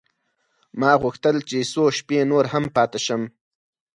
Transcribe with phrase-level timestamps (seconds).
[0.79, 3.21] ما غوښتل چې څو شپې نور هم پاته شم.